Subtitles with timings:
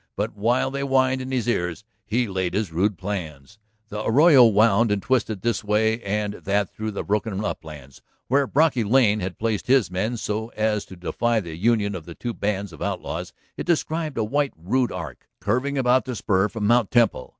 [0.15, 3.59] But while they whined in his ears he laid his rude plans.
[3.89, 8.01] The arroyo wound and twisted this way and that through the broken uplands.
[8.27, 12.15] Where Brocky Lane had placed his men so as to defy the union of the
[12.15, 16.65] two bands of outlaws it described a wide rude arc curving about the spur from
[16.65, 16.89] Mt.
[16.89, 17.29] Temple.